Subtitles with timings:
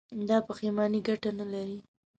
[0.27, 1.79] دا پښېماني گټه نه لري.